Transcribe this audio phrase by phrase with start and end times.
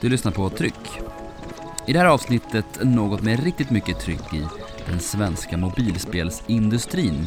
[0.00, 1.00] Du lyssnar på Tryck.
[1.86, 4.46] I det här avsnittet något med riktigt mycket tryck i
[4.86, 7.26] den svenska mobilspelsindustrin.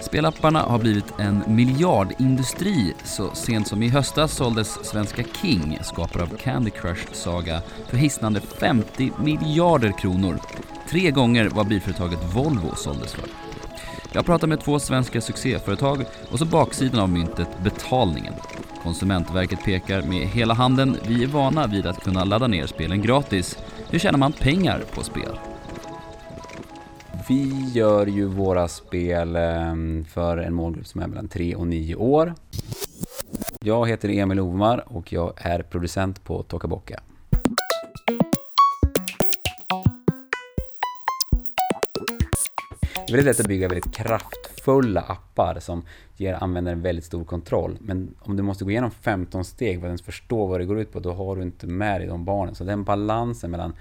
[0.00, 2.94] Spelapparna har blivit en miljardindustri.
[3.04, 8.40] Så sent som i höstas såldes svenska King, skapare av Candy Crush Saga, för hisnande
[8.40, 10.40] 50 miljarder kronor.
[10.88, 13.24] Tre gånger vad bilföretaget Volvo såldes för.
[14.12, 18.34] Jag pratar med två svenska succéföretag och så baksidan av myntet betalningen.
[18.82, 20.96] Konsumentverket pekar med hela handen.
[21.08, 23.58] Vi är vana vid att kunna ladda ner spelen gratis.
[23.90, 25.38] Hur tjänar man pengar på spel?
[27.28, 31.94] Vi gör ju våra spel ehm, för en målgrupp som är mellan 3 och 9
[31.94, 32.34] år.
[33.60, 37.00] Jag heter Emil Ovmar och jag är producent på Tokaboka.
[43.10, 45.82] Det är väldigt lätt att bygga väldigt kraftfulla appar som
[46.16, 47.78] ger användaren väldigt stor kontroll.
[47.80, 50.80] Men om du måste gå igenom 15 steg för att ens förstå vad det går
[50.80, 52.54] ut på, då har du inte med dig de barnen.
[52.54, 53.72] Så den balansen mellan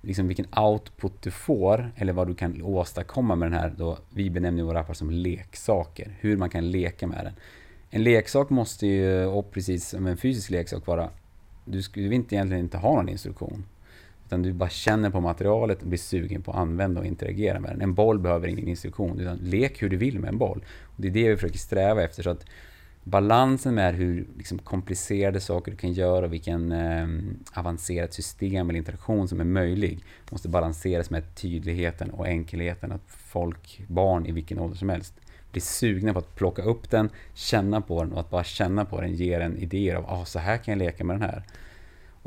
[0.00, 4.30] liksom vilken output du får, eller vad du kan åstadkomma med den här, då, vi
[4.30, 7.34] benämner våra appar som leksaker, hur man kan leka med den.
[7.90, 11.10] En leksak måste ju, och precis som en fysisk leksak vara,
[11.64, 13.64] du skulle inte egentligen inte ha någon instruktion.
[14.28, 17.70] Utan du bara känner på materialet och blir sugen på att använda och interagera med
[17.70, 17.80] den.
[17.80, 20.64] En boll behöver ingen instruktion, utan lek hur du vill med en boll.
[20.84, 22.22] Och det är det vi försöker sträva efter.
[22.22, 22.44] Så att
[23.04, 27.08] balansen med hur liksom, komplicerade saker du kan göra och vilken eh,
[27.52, 32.92] avancerat system eller interaktion som är möjlig måste balanseras med tydligheten och enkelheten.
[32.92, 35.14] Att folk, barn i vilken ålder som helst,
[35.52, 39.00] blir sugna på att plocka upp den, känna på den och att bara känna på
[39.00, 41.42] den ger en idéer av ah, så här kan jag leka med den här.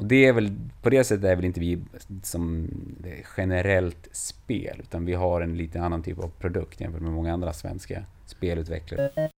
[0.02, 1.80] Och det är väl, på det sättet är väl inte vi
[2.23, 2.67] som
[3.38, 7.53] generellt spel, utan vi har en lite annan typ av produkt jämfört med många andra
[7.53, 9.31] svenska spelutvecklare.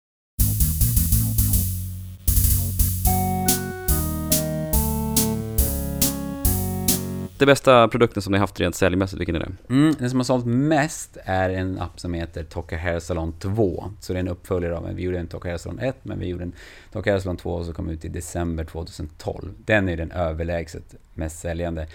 [7.44, 9.74] Den bästa produkten som ni haft rent säljmässigt, vilken är det?
[9.74, 13.84] Mm, den som har sålt mest är en app som heter Toka Hair Salon 2.
[14.00, 14.96] Så det är en uppföljare av en.
[14.96, 16.53] Vi gjorde en Toka Hair Salon 1, men vi gjorde en
[16.92, 19.53] Toka Hair Salon 2 som kom ut i december 2012.
[19.66, 21.88] Den är den överlägset mest säljande.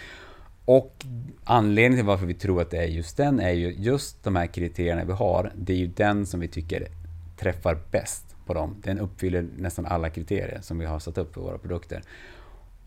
[0.65, 1.05] Och
[1.45, 4.47] anledningen till varför vi tror att det är just den är ju just de här
[4.47, 5.53] kriterierna vi har.
[5.57, 6.89] Det är ju den som vi tycker
[7.39, 8.77] träffar bäst på dem.
[8.85, 12.03] Den uppfyller nästan alla kriterier som vi har satt upp för våra produkter.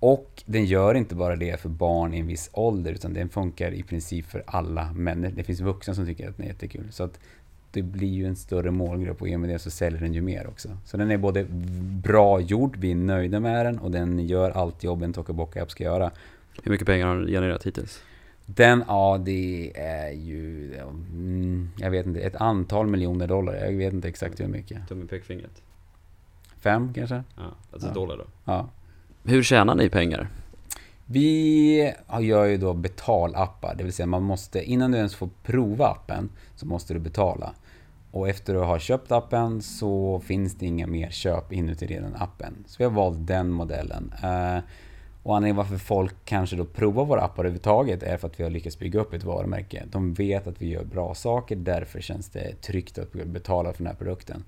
[0.02, 3.72] Och den gör inte bara det för barn i en viss ålder, utan den funkar
[3.72, 5.36] i princip för alla människor.
[5.36, 6.88] Det finns vuxna som tycker att den är jättekul.
[6.92, 7.20] Så att
[7.72, 10.22] det blir ju en större målgrupp och i och med det så säljer den ju
[10.22, 10.78] mer också.
[10.86, 11.46] Så den är både
[12.04, 15.72] bra gjord, vi är nöjda med den och den gör allt jobb en Tokaboka app
[15.72, 16.12] ska göra.
[16.64, 18.04] Hur mycket pengar har den genererat hittills?
[18.46, 23.54] Den, ja det är ju, mm, jag vet inte, ett antal miljoner dollar.
[23.54, 24.88] Jag vet inte exakt hur mycket.
[24.88, 25.62] Tummen pekfingret?
[26.60, 27.24] Fem kanske?
[27.36, 27.94] Ja, alltså ja.
[27.94, 28.26] dollar då?
[28.46, 28.70] Ja.
[29.24, 30.28] Hur tjänar ni pengar?
[31.06, 35.88] Vi gör ju då betalappar, det vill säga man måste, innan du ens får prova
[35.88, 37.54] appen, så måste du betala.
[38.12, 42.64] Och efter att ha köpt appen så finns det inga mer köp inuti den appen.
[42.68, 44.14] Så vi har valt den modellen.
[44.24, 44.64] Eh,
[45.24, 48.52] och anledningen varför folk kanske då provar våra appar överhuvudtaget är för att vi har
[48.52, 49.84] lyckats bygga upp ett varumärke.
[49.92, 53.88] De vet att vi gör bra saker, därför känns det tryggt att betala för den
[53.88, 54.44] här produkten.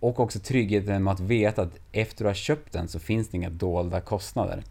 [0.00, 3.36] Och också tryggheten med att veta att efter du har köpt den så finns det
[3.36, 4.62] inga dolda kostnader.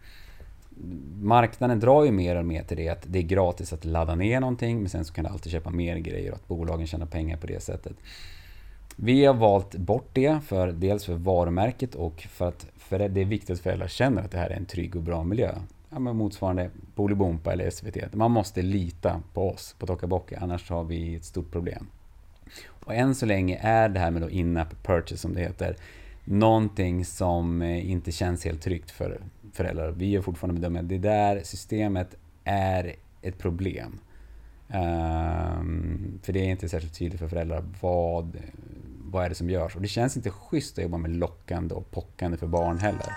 [1.20, 4.40] Marknaden drar ju mer och mer till det att det är gratis att ladda ner
[4.40, 7.36] någonting men sen så kan du alltid köpa mer grejer och att bolagen tjänar pengar
[7.36, 7.96] på det sättet.
[8.96, 13.24] Vi har valt bort det, för dels för varumärket och för att för det är
[13.24, 15.54] viktigt att föräldrar känner att det här är en trygg och bra miljö.
[15.90, 18.14] Ja, men motsvarande Bolibompa eller SVT.
[18.14, 21.86] Man måste lita på oss på Tokaboka, annars har vi ett stort problem.
[22.68, 25.76] Och än så länge är det här med in-app purchase som det heter,
[26.24, 29.20] någonting som eh, inte känns helt tryggt för
[29.52, 29.90] föräldrar.
[29.90, 32.14] Vi gör fortfarande bedömningen att det där systemet
[32.44, 34.00] är ett problem.
[34.68, 38.36] Um, för det är inte särskilt tydligt för föräldrar vad,
[39.04, 39.76] vad är det som görs.
[39.76, 43.12] Och det känns inte schysst att jobba med lockande och pockande för barn heller.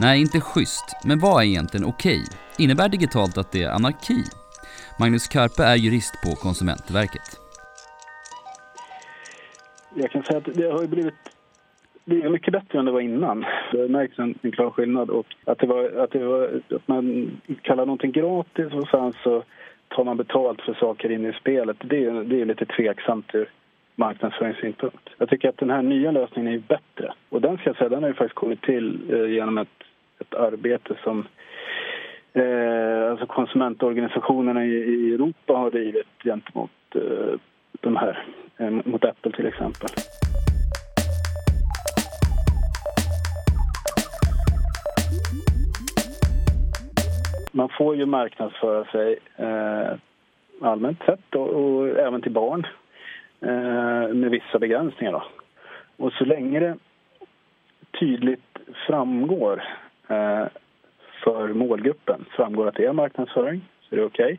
[0.00, 0.84] Nej, inte schysst.
[1.04, 2.24] Men vad är egentligen okej?
[2.58, 4.24] Innebär digitalt att det är anarki?
[5.00, 7.28] Magnus Karpe är jurist på Konsumentverket.
[9.94, 11.14] Jag kan säga att det har blivit
[12.04, 13.44] det är mycket bättre än det var innan.
[13.72, 15.10] Det märks en, en klar skillnad.
[15.10, 17.30] Och att, det var, att, det var, att man
[17.62, 19.42] kallar någonting gratis och sen så
[19.88, 21.76] tar man betalt för saker inne i spelet.
[21.80, 23.48] Det är, det är lite tveksamt ur
[23.94, 25.08] marknadsföringssynpunkt.
[25.18, 27.12] Jag tycker att den här nya lösningen är bättre.
[27.28, 29.82] Och den ska jag säga, den har ju faktiskt kommit till eh, genom ett,
[30.20, 31.26] ett arbete som
[32.36, 37.40] eh, alltså konsumentorganisationerna i, i, Europa har drivit gentemot eh,
[37.80, 38.24] de här,
[38.56, 39.88] eh, mot Apple till exempel.
[47.52, 49.98] Man får ju marknadsföra sig eh,
[50.60, 52.66] allmänt sett och, och, även till barn
[53.40, 55.12] eh, med vissa begränsningar.
[55.12, 55.22] Då.
[55.96, 56.76] Och så länge det
[58.00, 59.62] tydligt framgår
[60.08, 60.46] eh,
[61.26, 64.38] för målgruppen, framgår att det är marknadsföring, så är det okej.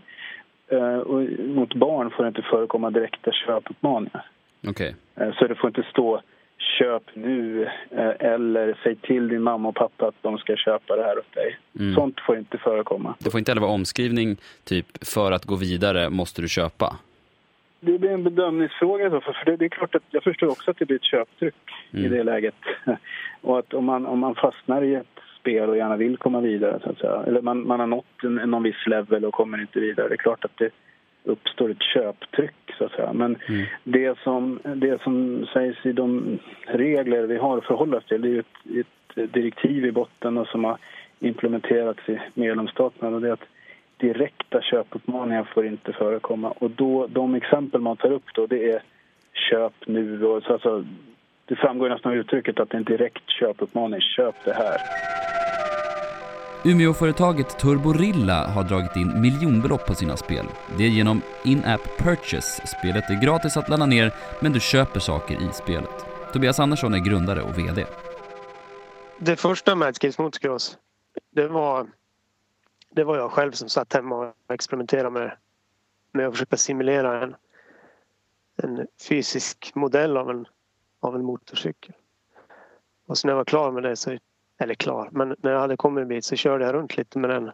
[0.68, 0.80] Okay.
[0.80, 4.26] Eh, och mot barn får det inte förekomma direkta köpuppmaningar.
[4.68, 4.94] Okay.
[5.16, 6.22] Eh, så det får inte stå
[6.80, 11.04] köp nu eh, eller säg till din mamma och pappa att de ska köpa det
[11.04, 11.58] här åt dig.
[11.80, 11.96] Mm.
[11.96, 13.16] Sånt får inte förekomma.
[13.20, 16.96] Det får inte heller vara omskrivning typ för att gå vidare måste du köpa?
[17.80, 19.10] Det blir en bedömningsfråga.
[19.10, 21.56] Då, för det, det är klart att jag förstår också att det blir ett köptryck
[21.94, 22.06] mm.
[22.06, 22.56] i det läget.
[23.42, 26.80] Och att om man, om man fastnar i ett spel och gärna vill komma vidare,
[26.84, 27.24] så att säga.
[27.28, 30.18] eller man, man har nått en, någon viss level och kommer inte vidare, det är
[30.18, 30.70] klart att det
[31.24, 33.14] uppstår ett köptryck så att säga.
[33.14, 33.66] Men mm.
[33.84, 38.30] det, som, det som sägs i de regler vi har att förhålla oss till det
[38.30, 38.78] är ett,
[39.16, 40.78] ett direktiv i botten och som har
[41.20, 43.50] implementerats i medlemsstaterna och det är att
[43.98, 46.50] direkta köpuppmaningar får inte förekomma.
[46.50, 48.82] Och då, de exempel man tar upp då det är
[49.34, 50.84] köp nu och så alltså,
[51.46, 54.78] det framgår nästan av uttrycket att det är en direkt köpuppmaning, köp det här.
[56.68, 60.46] Umeåföretaget Turborilla har dragit in miljonbelopp på sina spel.
[60.78, 62.68] Det är genom In-App Purchase.
[62.68, 66.06] Spelet är gratis att ladda ner, men du köper saker i spelet.
[66.34, 67.86] Tobias Andersson är grundare och VD.
[69.20, 70.78] Det första Madskips Motocross,
[71.32, 71.88] det var,
[72.90, 75.38] det var jag själv som satt hemma och experimenterade med,
[76.12, 77.36] med att försöka simulera en,
[78.64, 80.46] en fysisk modell av en,
[81.00, 81.96] av en motorcykel.
[83.08, 84.18] Och så när jag var klar med det så
[84.58, 87.30] eller klar, men när jag hade kommit en bit så körde jag runt lite med
[87.30, 87.52] den.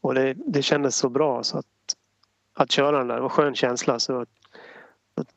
[0.00, 1.66] Och det, det kändes så bra så att,
[2.54, 3.98] att köra den där, det var en skön känsla.
[3.98, 4.28] Så att,
[5.14, 5.28] att,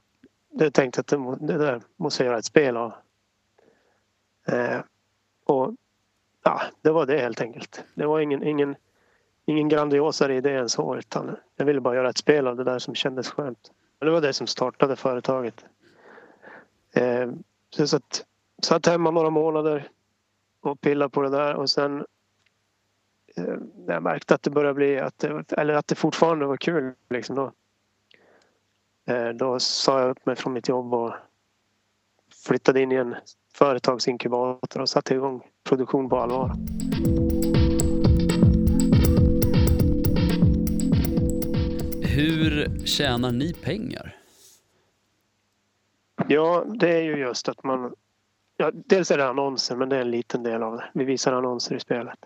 [0.49, 2.93] jag tänkte att det, det där måste jag göra ett spel av.
[4.47, 4.79] Eh,
[5.43, 5.75] och
[6.43, 7.83] ja, det var det helt enkelt.
[7.95, 8.75] Det var ingen, ingen,
[9.45, 12.79] ingen grandiosare idé än så utan jag ville bara göra ett spel av det där
[12.79, 13.71] som kändes skönt.
[13.99, 15.65] Och det var det som startade företaget.
[16.91, 17.31] Eh,
[17.69, 18.01] så jag
[18.61, 19.89] satt hemma några månader,
[20.63, 22.05] och pilla på det där och sen
[23.35, 26.57] eh, när jag märkte att det började bli att det, eller att det fortfarande var
[26.57, 27.51] kul liksom då.
[29.05, 31.13] Eh, då sa jag upp mig från mitt jobb och
[32.45, 33.15] flyttade in i en
[33.53, 36.51] företagsinkubator och satte igång produktion på allvar.
[42.15, 44.15] Hur tjänar ni pengar?
[46.27, 47.95] Ja, det är ju just att man
[48.57, 50.91] Ja, dels är det annonser, men det är en liten del av det.
[50.93, 52.19] Vi visar annonser i spelet.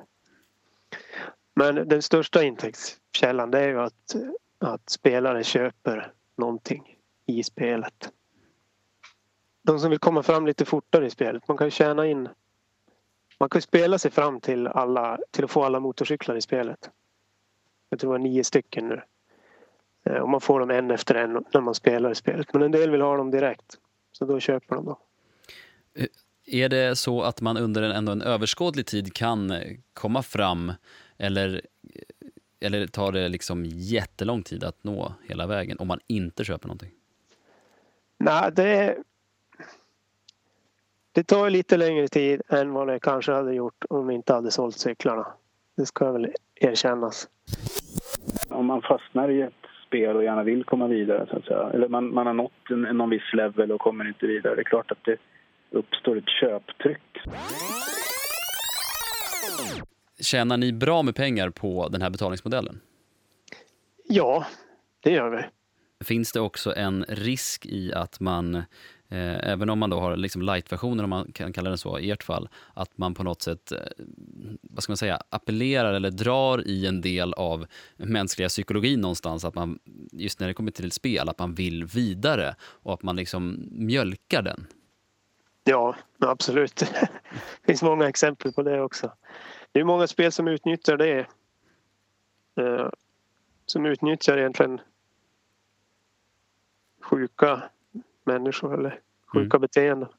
[1.55, 4.15] Men den största intäktskällan det är ju att,
[4.59, 8.11] att spelare köper någonting i spelet.
[9.61, 12.29] De som vill komma fram lite fortare i spelet, man kan ju tjäna in...
[13.39, 16.89] Man kan spela sig fram till, alla, till att få alla motorcyklar i spelet.
[17.89, 19.01] Jag tror det var nio stycken nu.
[20.03, 22.53] Eh, och man får dem en efter en när man spelar i spelet.
[22.53, 23.77] Men en del vill ha dem direkt.
[24.11, 24.95] Så då köper de dem.
[26.45, 29.53] Är det så att man under en, ändå en överskådlig tid kan
[29.93, 30.71] komma fram
[31.17, 31.61] eller,
[32.59, 36.91] eller tar det liksom jättelång tid att nå hela vägen om man inte köper någonting?
[38.17, 38.97] Nej, det,
[41.11, 44.51] det tar lite längre tid än vad det kanske hade gjort om vi inte hade
[44.51, 45.27] sålt cyklarna.
[45.77, 47.29] Det ska väl erkännas.
[48.49, 49.53] Om man fastnar i ett
[49.87, 51.69] spel och gärna vill komma vidare, så att säga.
[51.73, 54.63] eller man, man har nått en, någon viss level och kommer inte vidare, det är
[54.63, 55.17] klart att det
[55.71, 57.01] uppstår ett köptryck.
[60.19, 62.79] Tjänar ni bra med pengar på den här betalningsmodellen?
[64.07, 64.45] Ja,
[65.03, 65.43] det gör vi.
[66.05, 70.41] Finns det också en risk i att man, eh, även om man då har liksom
[70.41, 73.71] light-versionen, om man kan kalla den så i ert fall, att man på något sätt,
[73.71, 73.77] eh,
[74.61, 77.65] vad ska man säga, appellerar eller drar i en del av
[77.97, 79.79] mänskliga psykologin någonstans, att man,
[80.11, 84.41] just när det kommer till spel, att man vill vidare och att man liksom mjölkar
[84.41, 84.67] den?
[85.69, 86.75] Ja, absolut.
[86.75, 87.09] Det
[87.65, 89.11] finns många exempel på det också.
[89.71, 91.19] Det är många spel som utnyttjar det.
[92.55, 92.89] Eh,
[93.65, 94.81] som utnyttjar egentligen
[97.01, 97.63] sjuka
[98.23, 98.99] människor eller
[99.33, 99.61] sjuka mm.
[99.61, 100.09] beteenden.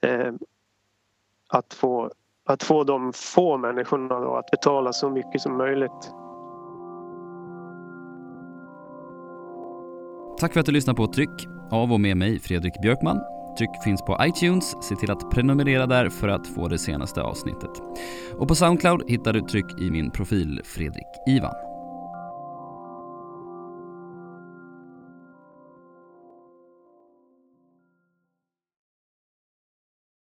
[0.00, 0.32] Eh,
[1.48, 2.10] att, få,
[2.44, 6.12] att få de få människorna då att betala så mycket som möjligt.
[10.40, 14.02] Tack för att du lyssnade på Tryck av och med mig Fredrik Björkman Avtryck finns
[14.02, 17.70] på iTunes, se till att prenumerera där för att få det senaste avsnittet.
[18.38, 21.67] Och på Soundcloud hittar du Tryck i min profil Fredrik Ivan.